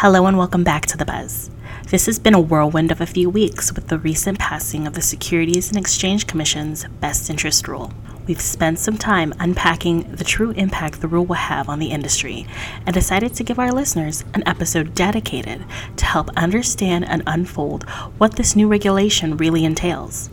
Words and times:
Hello 0.00 0.24
and 0.24 0.38
welcome 0.38 0.64
back 0.64 0.86
to 0.86 0.96
The 0.96 1.04
Buzz. 1.04 1.50
This 1.88 2.06
has 2.06 2.18
been 2.18 2.32
a 2.32 2.40
whirlwind 2.40 2.90
of 2.90 3.02
a 3.02 3.06
few 3.06 3.28
weeks 3.28 3.70
with 3.74 3.88
the 3.88 3.98
recent 3.98 4.38
passing 4.38 4.86
of 4.86 4.94
the 4.94 5.02
Securities 5.02 5.68
and 5.68 5.76
Exchange 5.76 6.26
Commission's 6.26 6.86
Best 7.00 7.28
Interest 7.28 7.68
Rule. 7.68 7.92
We've 8.26 8.40
spent 8.40 8.78
some 8.78 8.96
time 8.96 9.34
unpacking 9.38 10.10
the 10.10 10.24
true 10.24 10.52
impact 10.52 11.02
the 11.02 11.06
rule 11.06 11.26
will 11.26 11.34
have 11.34 11.68
on 11.68 11.80
the 11.80 11.90
industry 11.90 12.46
and 12.86 12.94
decided 12.94 13.34
to 13.34 13.44
give 13.44 13.58
our 13.58 13.70
listeners 13.70 14.24
an 14.32 14.42
episode 14.46 14.94
dedicated 14.94 15.66
to 15.98 16.04
help 16.06 16.30
understand 16.30 17.04
and 17.04 17.22
unfold 17.26 17.84
what 18.16 18.36
this 18.36 18.56
new 18.56 18.68
regulation 18.68 19.36
really 19.36 19.66
entails. 19.66 20.30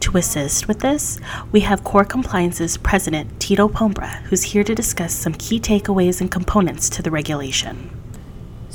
To 0.00 0.18
assist 0.18 0.68
with 0.68 0.80
this, 0.80 1.18
we 1.52 1.60
have 1.60 1.84
Core 1.84 2.04
Compliance's 2.04 2.76
president, 2.76 3.40
Tito 3.40 3.66
Pombra, 3.66 4.20
who's 4.24 4.42
here 4.42 4.64
to 4.64 4.74
discuss 4.74 5.14
some 5.14 5.32
key 5.32 5.58
takeaways 5.58 6.20
and 6.20 6.30
components 6.30 6.90
to 6.90 7.00
the 7.00 7.10
regulation. 7.10 7.90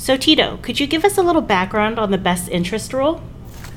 So, 0.02 0.16
Tito, 0.16 0.58
could 0.62 0.80
you 0.80 0.88
give 0.88 1.04
us 1.04 1.16
a 1.16 1.22
little 1.22 1.40
background 1.40 1.96
on 1.96 2.10
the 2.10 2.18
best 2.18 2.48
interest 2.48 2.92
rule? 2.92 3.22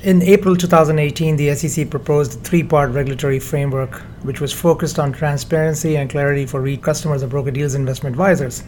In 0.02 0.24
April 0.24 0.56
2018, 0.56 1.36
the 1.36 1.54
SEC 1.54 1.88
proposed 1.92 2.40
a 2.40 2.42
three 2.42 2.64
part 2.64 2.90
regulatory 2.90 3.38
framework 3.38 4.02
which 4.24 4.42
was 4.42 4.52
focused 4.52 4.98
on 4.98 5.14
transparency 5.14 5.98
and 5.98 6.10
clarity 6.10 6.48
for 6.48 6.62
REIT 6.62 6.82
customers 6.82 7.22
of 7.22 7.30
broker 7.30 7.52
deals 7.52 7.76
and 7.76 7.84
investment 7.84 8.16
advisors. 8.16 8.64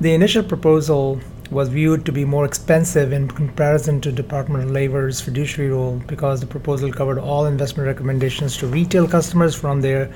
The 0.00 0.14
initial 0.14 0.44
proposal 0.44 1.20
was 1.50 1.68
viewed 1.68 2.06
to 2.06 2.12
be 2.12 2.24
more 2.24 2.44
expensive 2.44 3.12
in 3.12 3.26
comparison 3.26 4.00
to 4.02 4.12
Department 4.12 4.62
of 4.62 4.70
Labor's 4.70 5.20
fiduciary 5.20 5.72
rule 5.72 6.00
because 6.06 6.38
the 6.38 6.46
proposal 6.46 6.92
covered 6.92 7.18
all 7.18 7.46
investment 7.46 7.88
recommendations 7.88 8.56
to 8.58 8.68
retail 8.68 9.08
customers 9.08 9.52
from 9.52 9.80
their 9.80 10.12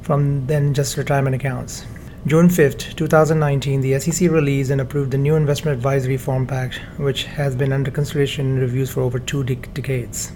from 0.00 0.46
then 0.46 0.72
just 0.72 0.96
retirement 0.96 1.36
accounts. 1.36 1.84
June 2.28 2.50
5, 2.50 2.94
2019, 2.94 3.80
the 3.80 3.98
SEC 3.98 4.30
released 4.30 4.70
and 4.70 4.82
approved 4.82 5.12
the 5.12 5.16
new 5.16 5.34
Investment 5.34 5.74
Advisory 5.74 6.12
Reform 6.12 6.46
Pact, 6.46 6.74
which 6.98 7.24
has 7.24 7.56
been 7.56 7.72
under 7.72 7.90
consideration 7.90 8.44
and 8.44 8.60
reviews 8.60 8.90
for 8.90 9.00
over 9.00 9.18
two 9.18 9.42
de- 9.44 9.54
decades. 9.54 10.30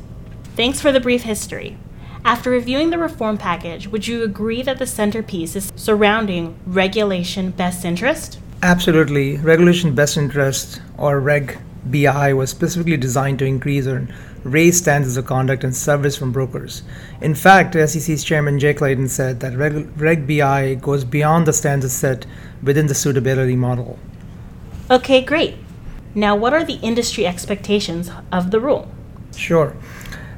Thanks 0.57 0.81
for 0.81 0.91
the 0.91 1.01
brief 1.01 1.25
history. 1.25 1.77
After 2.25 2.49
reviewing 2.49 2.89
the 2.89 2.97
reform 2.97 3.37
package, 3.37 3.89
would 3.89 4.09
you 4.09 4.23
agree 4.23 4.63
that 4.63 4.79
the 4.79 4.87
centerpiece 4.87 5.55
is 5.55 5.71
surrounding 5.77 6.59
regulation 6.65 7.51
best 7.51 7.85
interest? 7.85 8.39
Absolutely. 8.63 9.37
Regulation 9.37 9.95
best 9.95 10.17
interest, 10.17 10.81
or 10.97 11.21
Reg 11.21 11.59
BI, 11.85 12.33
was 12.33 12.49
specifically 12.49 12.97
designed 12.97 13.39
to 13.41 13.45
increase 13.45 13.87
or 13.87 14.09
raise 14.45 14.79
standards 14.79 15.17
of 15.17 15.27
conduct 15.27 15.65
and 15.65 15.75
service 15.75 16.17
from 16.17 16.33
brokers. 16.33 16.83
In 17.21 17.35
fact, 17.35 17.75
SEC's 17.75 18.25
chairman 18.25 18.59
Jay 18.59 18.75
Clayton 18.75 19.09
said 19.09 19.41
that 19.41 19.57
Reg, 19.57 19.89
Reg 20.01 20.27
BI 20.27 20.75
goes 20.75 21.05
beyond 21.05 21.47
the 21.47 21.53
standards 21.53 21.93
set 21.93 22.27
within 22.63 22.87
the 22.87 22.95
suitability 22.95 23.57
model. 23.57 23.99
Okay, 24.91 25.23
great. 25.23 25.57
Now, 26.15 26.37
what 26.37 26.53
are 26.53 26.65
the 26.65 26.75
industry 26.83 27.27
expectations 27.27 28.11
of 28.31 28.51
the 28.51 28.61
rule? 28.61 28.89
Sure. 29.37 29.75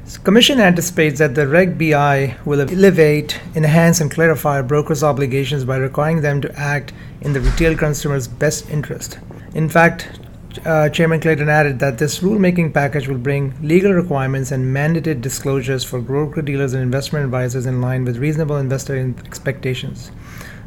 So 0.05 0.21
Commission 0.21 0.59
anticipates 0.59 1.17
that 1.19 1.33
the 1.33 1.47
Reg 1.47 1.77
BI 1.79 2.37
will 2.45 2.61
elevate, 2.61 3.41
enhance, 3.55 3.99
and 3.99 4.11
clarify 4.11 4.61
brokers' 4.61 5.03
obligations 5.03 5.65
by 5.65 5.77
requiring 5.77 6.21
them 6.21 6.41
to 6.41 6.59
act 6.59 6.93
in 7.21 7.33
the 7.33 7.41
retail 7.41 7.75
consumer's 7.75 8.27
best 8.27 8.69
interest. 8.69 9.17
In 9.55 9.67
fact, 9.67 10.19
uh, 10.65 10.89
Chairman 10.89 11.19
Clayton 11.19 11.49
added 11.49 11.79
that 11.79 11.97
this 11.97 12.19
rulemaking 12.19 12.73
package 12.73 13.07
will 13.07 13.17
bring 13.17 13.53
legal 13.61 13.93
requirements 13.93 14.51
and 14.51 14.75
mandated 14.75 15.21
disclosures 15.21 15.83
for 15.83 15.99
broker 15.99 16.41
dealers 16.41 16.73
and 16.73 16.83
investment 16.83 17.25
advisors 17.25 17.65
in 17.65 17.81
line 17.81 18.05
with 18.05 18.17
reasonable 18.17 18.57
investor 18.57 18.95
expectations. 19.25 20.11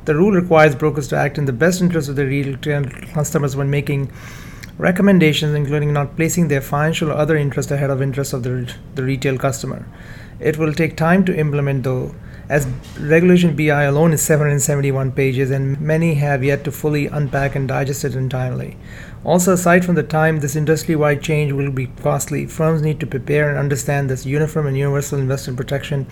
The 0.04 0.14
rule 0.14 0.32
requires 0.32 0.74
brokers 0.74 1.08
to 1.08 1.16
act 1.16 1.38
in 1.38 1.44
the 1.44 1.52
best 1.52 1.80
interest 1.80 2.08
of 2.08 2.16
their 2.16 2.26
retail 2.26 2.84
customers 3.12 3.56
when 3.56 3.70
making 3.70 4.10
recommendations, 4.78 5.54
including 5.54 5.92
not 5.92 6.16
placing 6.16 6.48
their 6.48 6.60
financial 6.60 7.10
or 7.10 7.14
other 7.14 7.36
interest 7.36 7.70
ahead 7.70 7.90
of 7.90 8.00
interest 8.00 8.32
of 8.32 8.42
the, 8.42 8.72
the 8.94 9.02
retail 9.02 9.36
customer. 9.36 9.86
It 10.40 10.56
will 10.56 10.72
take 10.72 10.96
time 10.96 11.24
to 11.26 11.36
implement, 11.36 11.82
though, 11.82 12.14
as 12.48 12.66
Regulation 12.98 13.54
BI 13.54 13.82
alone 13.82 14.12
is 14.12 14.22
771 14.22 15.12
pages, 15.12 15.50
and 15.50 15.78
many 15.80 16.14
have 16.14 16.42
yet 16.42 16.64
to 16.64 16.72
fully 16.72 17.06
unpack 17.06 17.54
and 17.54 17.68
digest 17.68 18.04
it 18.04 18.14
entirely. 18.14 18.76
Also, 19.24 19.52
aside 19.52 19.84
from 19.84 19.96
the 19.96 20.02
time 20.02 20.40
this 20.40 20.56
industry 20.56 20.96
wide 20.96 21.22
change 21.22 21.52
will 21.52 21.70
be 21.70 21.88
costly, 22.02 22.46
firms 22.46 22.80
need 22.80 23.00
to 23.00 23.06
prepare 23.06 23.50
and 23.50 23.58
understand 23.58 24.08
this 24.08 24.24
uniform 24.24 24.66
and 24.66 24.78
universal 24.78 25.18
investment 25.18 25.58
protection 25.58 26.06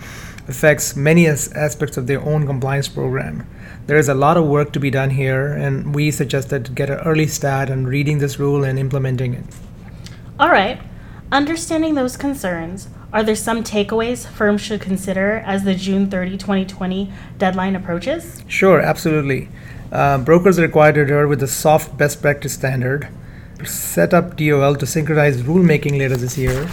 affects 0.47 0.95
many 0.95 1.25
as- 1.25 1.51
aspects 1.53 1.97
of 1.97 2.05
their 2.05 2.21
own 2.21 2.45
compliance 2.45 2.87
program. 2.87 3.47
There 3.87 3.97
is 3.97 4.09
a 4.09 4.13
lot 4.13 4.37
of 4.37 4.45
work 4.45 4.73
to 4.73 4.79
be 4.79 4.91
done 4.91 5.11
here, 5.11 5.53
and 5.53 5.95
we 5.95 6.11
suggested 6.11 6.65
to 6.65 6.71
get 6.71 6.89
an 6.89 6.99
early 6.99 7.27
start 7.27 7.71
on 7.71 7.87
reading 7.87 8.19
this 8.19 8.37
rule 8.37 8.63
and 8.63 8.77
implementing 8.77 9.33
it. 9.33 9.45
All 10.39 10.49
right. 10.49 10.79
Understanding 11.31 11.95
those 11.95 12.15
concerns, 12.15 12.89
are 13.17 13.23
there 13.23 13.35
some 13.35 13.63
takeaways 13.63 14.27
firms 14.27 14.61
should 14.61 14.79
consider 14.79 15.37
as 15.43 15.63
the 15.63 15.73
June 15.73 16.07
30, 16.07 16.37
2020 16.37 17.11
deadline 17.39 17.75
approaches? 17.75 18.43
Sure, 18.47 18.79
absolutely. 18.79 19.49
Uh, 19.91 20.19
brokers 20.19 20.59
are 20.59 20.61
required 20.61 20.93
to 20.93 21.01
adhere 21.01 21.27
with 21.27 21.39
the 21.39 21.47
soft 21.47 21.97
best 21.97 22.21
practice 22.21 22.53
standard, 22.53 23.07
set 23.65 24.13
up 24.13 24.37
DOL 24.37 24.75
to 24.75 24.85
synchronize 24.85 25.41
rulemaking 25.41 25.97
later 25.97 26.15
this 26.15 26.37
year. 26.37 26.69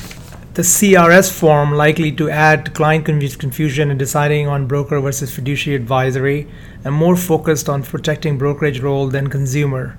The 0.52 0.60
CRS 0.60 1.32
form 1.32 1.72
likely 1.72 2.12
to 2.12 2.28
add 2.28 2.74
client 2.74 3.06
confu- 3.06 3.38
confusion 3.38 3.90
in 3.90 3.96
deciding 3.96 4.46
on 4.46 4.66
broker 4.66 5.00
versus 5.00 5.34
fiduciary 5.34 5.76
advisory, 5.76 6.46
and 6.84 6.94
more 6.94 7.16
focused 7.16 7.70
on 7.70 7.84
protecting 7.84 8.36
brokerage 8.36 8.80
role 8.80 9.08
than 9.08 9.28
consumer. 9.28 9.96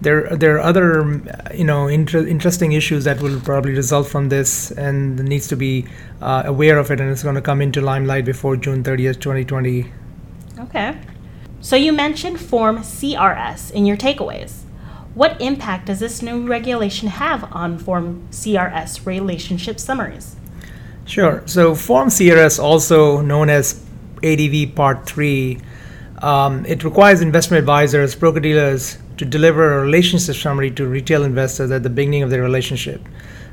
There, 0.00 0.28
there 0.36 0.56
are 0.56 0.60
other, 0.60 1.20
you 1.52 1.64
know, 1.64 1.88
inter- 1.88 2.26
interesting 2.26 2.72
issues 2.72 3.04
that 3.04 3.20
will 3.20 3.40
probably 3.40 3.72
result 3.72 4.06
from 4.06 4.28
this, 4.28 4.70
and 4.70 5.18
needs 5.24 5.48
to 5.48 5.56
be 5.56 5.86
uh, 6.22 6.44
aware 6.46 6.78
of 6.78 6.90
it, 6.90 7.00
and 7.00 7.10
it's 7.10 7.24
going 7.24 7.34
to 7.34 7.42
come 7.42 7.60
into 7.60 7.80
limelight 7.80 8.24
before 8.24 8.56
June 8.56 8.84
30th, 8.84 9.20
2020. 9.20 9.90
Okay. 10.60 10.96
So 11.60 11.74
you 11.74 11.92
mentioned 11.92 12.40
Form 12.40 12.78
CRS 12.78 13.72
in 13.72 13.86
your 13.86 13.96
takeaways. 13.96 14.62
What 15.14 15.40
impact 15.40 15.86
does 15.86 15.98
this 15.98 16.22
new 16.22 16.46
regulation 16.46 17.08
have 17.08 17.52
on 17.52 17.78
Form 17.78 18.28
CRS 18.30 19.04
relationship 19.04 19.80
summaries? 19.80 20.36
Sure. 21.06 21.42
So 21.46 21.74
Form 21.74 22.08
CRS, 22.08 22.62
also 22.62 23.20
known 23.20 23.50
as 23.50 23.84
ADV 24.22 24.76
Part 24.76 25.06
3, 25.06 25.60
um, 26.22 26.64
it 26.66 26.84
requires 26.84 27.20
investment 27.20 27.58
advisors, 27.58 28.14
broker 28.14 28.38
dealers 28.38 28.98
to 29.18 29.24
deliver 29.24 29.74
a 29.74 29.82
relationship 29.82 30.36
summary 30.36 30.70
to 30.70 30.86
retail 30.86 31.24
investors 31.24 31.70
at 31.70 31.82
the 31.82 31.90
beginning 31.90 32.22
of 32.22 32.30
their 32.30 32.42
relationship. 32.42 33.02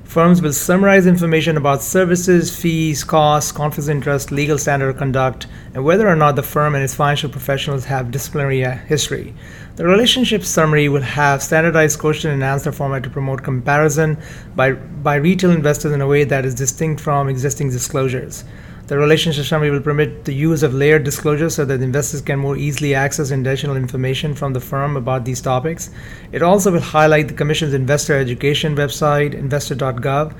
Firms 0.04 0.40
will 0.40 0.54
summarize 0.54 1.08
information 1.08 1.58
about 1.58 1.82
services, 1.82 2.56
fees, 2.56 3.04
costs, 3.04 3.52
conflicts 3.52 3.88
of 3.88 3.96
interest, 3.96 4.32
legal 4.32 4.60
standard 4.60 4.90
of 4.90 4.98
conduct, 4.98 5.48
and 5.74 5.84
whether 5.84 6.08
or 6.08 6.16
not 6.16 6.36
the 6.36 6.44
firm 6.44 6.76
and 6.76 6.84
its 6.84 6.94
financial 6.94 7.30
professionals 7.30 7.86
have 7.86 8.12
disciplinary 8.12 8.62
history. 8.62 9.34
The 9.76 9.86
relationship 9.86 10.44
summary 10.44 10.88
will 10.88 11.02
have 11.02 11.42
standardized 11.42 12.00
question 12.00 12.30
and 12.30 12.44
answer 12.44 12.72
format 12.72 13.04
to 13.04 13.10
promote 13.10 13.44
comparison 13.44 14.18
by, 14.56 14.74
by 14.74 15.16
retail 15.16 15.52
investors 15.52 15.92
in 15.92 16.02
a 16.02 16.08
way 16.08 16.24
that 16.24 16.46
is 16.46 16.54
distinct 16.54 17.02
from 17.02 17.28
existing 17.28 17.72
disclosures. 17.72 18.46
The 18.88 19.00
relationship 19.00 19.46
summary 19.46 19.72
will 19.72 19.82
permit 19.82 20.26
the 20.26 20.34
use 20.34 20.62
of 20.62 20.76
layered 20.76 21.04
disclosures 21.04 21.56
so 21.56 21.66
that 21.66 21.82
investors 21.82 22.22
can 22.22 22.38
more 22.38 22.56
easily 22.56 22.94
access 22.94 23.32
additional 23.32 23.76
information 23.76 24.36
from 24.36 24.54
the 24.54 24.60
firm 24.60 24.96
about 24.96 25.26
these 25.26 25.42
topics. 25.42 25.90
It 26.32 26.44
also 26.44 26.72
will 26.72 26.82
highlight 26.82 27.28
the 27.28 27.34
Commission's 27.34 27.74
investor 27.74 28.16
education 28.16 28.76
website, 28.76 29.34
investor.gov, 29.34 30.36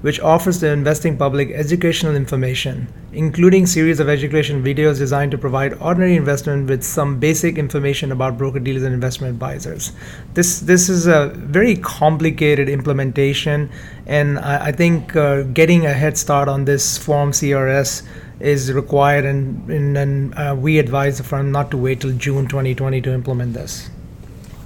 which 0.00 0.20
offers 0.20 0.60
the 0.60 0.68
investing 0.68 1.16
public 1.16 1.50
educational 1.50 2.14
information, 2.14 2.86
including 3.12 3.66
series 3.66 3.98
of 3.98 4.08
education 4.08 4.62
videos 4.62 4.98
designed 4.98 5.32
to 5.32 5.38
provide 5.38 5.74
ordinary 5.74 6.14
investment 6.14 6.68
with 6.68 6.84
some 6.84 7.18
basic 7.18 7.58
information 7.58 8.12
about 8.12 8.38
broker 8.38 8.60
dealers 8.60 8.82
and 8.84 8.94
investment 8.94 9.32
advisors. 9.32 9.92
This 10.34 10.60
this 10.60 10.88
is 10.88 11.06
a 11.06 11.28
very 11.34 11.76
complicated 11.76 12.68
implementation, 12.68 13.70
and 14.06 14.38
I, 14.38 14.66
I 14.66 14.72
think 14.72 15.16
uh, 15.16 15.42
getting 15.42 15.86
a 15.86 15.92
head 15.92 16.16
start 16.16 16.48
on 16.48 16.64
this 16.64 16.96
form 16.96 17.32
CRS 17.32 18.02
is 18.40 18.72
required, 18.72 19.24
and 19.24 19.68
and, 19.70 19.98
and 19.98 20.34
uh, 20.34 20.54
we 20.56 20.78
advise 20.78 21.18
the 21.18 21.24
firm 21.24 21.50
not 21.50 21.70
to 21.72 21.76
wait 21.76 22.00
till 22.00 22.12
June 22.12 22.46
2020 22.46 23.00
to 23.02 23.12
implement 23.12 23.54
this. 23.54 23.90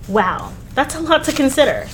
Wow, 0.08 0.52
that's 0.74 0.94
a 0.94 1.00
lot 1.00 1.24
to 1.24 1.32
consider, 1.32 1.86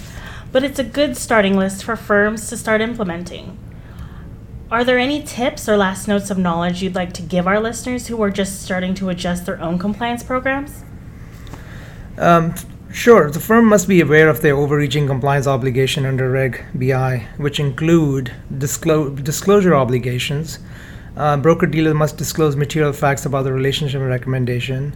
but 0.53 0.65
it's 0.65 0.79
a 0.79 0.85
good 0.85 1.17
starting 1.17 1.57
list 1.57 1.85
for 1.85 1.97
firms 1.97 2.49
to 2.49 2.57
start 2.57 2.81
implementing. 2.81 3.59
Are 4.71 4.85
there 4.85 4.99
any 4.99 5.23
tips 5.23 5.69
or 5.69 5.77
last 5.79 6.09
notes 6.09 6.31
of 6.31 6.37
knowledge 6.37 6.83
you'd 6.83 6.95
like 6.95 7.15
to 7.15 7.23
give 7.23 7.47
our 7.47 7.59
listeners 7.59 8.09
who 8.09 8.23
are 8.23 8.31
just 8.31 8.63
starting 8.63 8.95
to 8.97 9.09
adjust 9.09 9.47
their 9.47 9.61
own 9.63 9.79
compliance 9.79 10.23
programs? 10.23 10.85
Um, 12.19 12.55
sure, 12.93 13.31
the 13.31 13.41
firm 13.41 13.65
must 13.65 13.89
be 13.89 14.01
aware 14.01 14.29
of 14.29 14.43
their 14.43 14.55
overreaching 14.55 15.07
compliance 15.07 15.47
obligation 15.47 16.05
under 16.05 16.31
Reg 16.31 16.63
BI, 16.75 17.27
which 17.39 17.59
include 17.59 18.33
disclo- 18.53 19.23
disclosure 19.25 19.75
obligations. 19.75 20.59
Uh, 21.17 21.37
broker 21.37 21.67
dealer 21.67 21.95
must 21.95 22.19
disclose 22.19 22.55
material 22.55 22.93
facts 22.93 23.25
about 23.25 23.45
the 23.45 23.53
relationship 23.53 24.01
and 24.01 24.11
recommendation. 24.11 24.95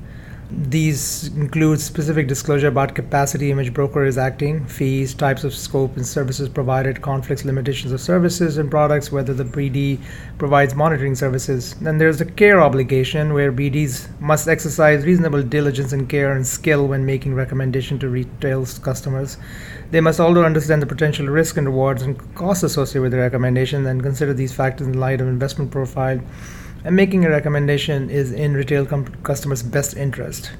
These 0.54 1.28
include 1.28 1.80
specific 1.80 2.28
disclosure 2.28 2.68
about 2.68 2.94
capacity 2.94 3.50
image 3.50 3.72
broker 3.72 4.04
is 4.04 4.18
acting, 4.18 4.66
fees, 4.66 5.14
types 5.14 5.44
of 5.44 5.54
scope 5.54 5.96
and 5.96 6.06
services 6.06 6.48
provided, 6.48 7.00
conflicts, 7.00 7.44
limitations 7.44 7.92
of 7.92 8.00
services 8.00 8.58
and 8.58 8.70
products, 8.70 9.10
whether 9.10 9.32
the 9.32 9.44
BD 9.44 9.98
provides 10.36 10.74
monitoring 10.74 11.14
services. 11.14 11.74
Then 11.80 11.96
there's 11.96 12.18
the 12.18 12.26
care 12.26 12.60
obligation 12.60 13.32
where 13.32 13.50
BDs 13.50 14.08
must 14.20 14.46
exercise 14.46 15.06
reasonable 15.06 15.42
diligence 15.42 15.92
and 15.92 16.08
care 16.08 16.32
and 16.32 16.46
skill 16.46 16.86
when 16.86 17.06
making 17.06 17.34
recommendation 17.34 17.98
to 18.00 18.08
retail 18.08 18.66
customers. 18.82 19.38
They 19.90 20.00
must 20.00 20.20
also 20.20 20.44
understand 20.44 20.82
the 20.82 20.86
potential 20.86 21.26
risk 21.26 21.56
and 21.56 21.66
rewards 21.66 22.02
and 22.02 22.34
costs 22.34 22.62
associated 22.62 23.02
with 23.02 23.12
the 23.12 23.18
recommendation 23.18 23.86
and 23.86 24.02
consider 24.02 24.34
these 24.34 24.52
factors 24.52 24.86
in 24.86 25.00
light 25.00 25.20
of 25.20 25.28
investment 25.28 25.70
profile 25.70 26.20
and 26.84 26.96
making 26.96 27.24
a 27.24 27.30
recommendation 27.30 28.10
is 28.10 28.32
in 28.32 28.54
retail 28.54 28.86
com- 28.86 29.14
customers' 29.22 29.62
best 29.62 29.96
interest. 29.96 30.52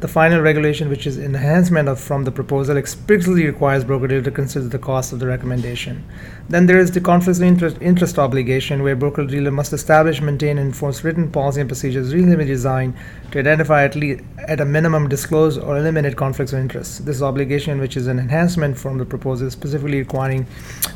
The 0.00 0.08
final 0.08 0.40
regulation, 0.40 0.88
which 0.88 1.06
is 1.06 1.18
enhancement 1.18 1.86
of 1.86 2.00
from 2.00 2.24
the 2.24 2.32
proposal, 2.32 2.78
explicitly 2.78 3.44
requires 3.44 3.84
broker 3.84 4.06
dealer 4.06 4.22
to 4.22 4.30
consider 4.30 4.66
the 4.66 4.78
cost 4.78 5.12
of 5.12 5.18
the 5.18 5.26
recommendation. 5.26 6.02
Then 6.48 6.64
there 6.64 6.78
is 6.78 6.90
the 6.90 7.02
conflict 7.02 7.38
of 7.38 7.44
interest, 7.44 7.76
interest 7.82 8.18
obligation, 8.18 8.82
where 8.82 8.96
broker 8.96 9.26
dealer 9.26 9.50
must 9.50 9.74
establish, 9.74 10.22
maintain, 10.22 10.56
and 10.56 10.68
enforce 10.68 11.04
written 11.04 11.30
policy 11.30 11.60
and 11.60 11.68
procedures 11.68 12.14
reasonably 12.14 12.46
designed 12.46 12.94
to 13.32 13.40
identify 13.40 13.84
at 13.84 13.94
least 13.94 14.24
at 14.48 14.62
a 14.62 14.64
minimum 14.64 15.06
disclose 15.06 15.58
or 15.58 15.76
eliminate 15.76 16.16
conflicts 16.16 16.54
of 16.54 16.60
interest. 16.60 17.04
This 17.04 17.20
obligation, 17.20 17.78
which 17.78 17.98
is 17.98 18.06
an 18.06 18.18
enhancement 18.18 18.78
from 18.78 18.96
the 18.96 19.04
proposal, 19.04 19.50
specifically 19.50 19.98
requiring 19.98 20.46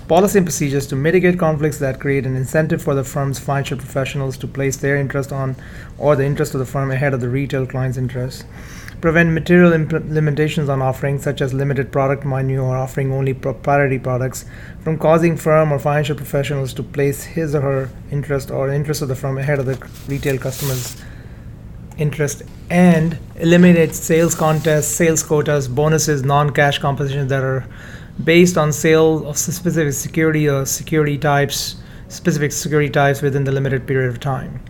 policy 0.08 0.38
and 0.38 0.46
procedures 0.46 0.86
to 0.86 0.96
mitigate 0.96 1.38
conflicts 1.38 1.78
that 1.78 1.98
create 1.98 2.26
an 2.26 2.36
incentive 2.36 2.82
for 2.82 2.94
the 2.94 3.04
firm's 3.04 3.38
financial 3.38 3.78
professionals 3.78 4.36
to 4.36 4.46
place 4.46 4.76
their 4.76 4.96
interest 4.96 5.32
on 5.32 5.56
or 5.96 6.14
the 6.14 6.24
interest 6.24 6.54
of 6.54 6.60
the 6.60 6.66
firm 6.66 6.90
ahead 6.90 7.14
of 7.14 7.20
the 7.20 7.28
retail 7.28 7.66
client's 7.66 7.96
interest. 7.96 8.44
Prevent 9.00 9.32
material 9.32 9.72
imp- 9.72 9.92
limitations 9.92 10.68
on 10.68 10.80
offerings, 10.82 11.22
such 11.22 11.40
as 11.40 11.52
limited 11.52 11.90
product 11.90 12.24
menu 12.24 12.62
or 12.62 12.76
offering 12.76 13.12
only 13.12 13.34
proprietary 13.34 13.98
products, 13.98 14.44
from 14.82 14.98
causing 14.98 15.36
firm 15.36 15.72
or 15.72 15.78
financial 15.78 16.16
professionals 16.16 16.72
to 16.74 16.82
place 16.82 17.24
his 17.24 17.54
or 17.54 17.60
her 17.60 17.90
interest 18.10 18.50
or 18.50 18.70
interest 18.70 19.02
of 19.02 19.08
the 19.08 19.16
firm 19.16 19.38
ahead 19.38 19.58
of 19.58 19.66
the 19.66 19.76
retail 20.08 20.38
customer's 20.38 21.02
interest, 21.98 22.42
and 22.70 23.18
eliminate 23.36 23.94
sales 23.94 24.34
contests, 24.34 24.88
sales 24.88 25.22
quotas, 25.22 25.68
bonuses, 25.68 26.22
non-cash 26.22 26.78
compositions 26.78 27.28
that 27.28 27.42
are 27.42 27.66
based 28.22 28.56
on 28.56 28.72
sale 28.72 29.26
of 29.26 29.36
specific 29.36 29.92
security 29.92 30.48
or 30.48 30.64
security 30.64 31.18
types, 31.18 31.76
specific 32.08 32.52
security 32.52 32.90
types 32.90 33.22
within 33.22 33.44
the 33.44 33.50
limited 33.50 33.86
period 33.86 34.10
of 34.10 34.20
time. 34.20 34.60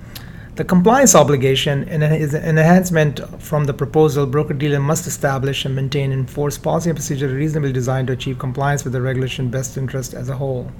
The 0.56 0.64
compliance 0.64 1.16
obligation 1.16 1.82
is 1.88 2.32
an 2.32 2.44
enhancement 2.58 3.20
from 3.42 3.64
the 3.64 3.74
proposal. 3.74 4.24
Broker 4.24 4.54
dealer 4.54 4.78
must 4.78 5.04
establish 5.04 5.64
and 5.64 5.74
maintain 5.74 6.12
and 6.12 6.20
enforce 6.20 6.56
policy 6.56 6.90
and 6.90 6.96
procedure 6.96 7.26
reasonably 7.26 7.72
designed 7.72 8.06
to 8.06 8.12
achieve 8.12 8.38
compliance 8.38 8.84
with 8.84 8.92
the 8.92 9.02
regulation 9.02 9.50
best 9.50 9.76
interest 9.76 10.14
as 10.14 10.28
a 10.28 10.36
whole. 10.36 10.70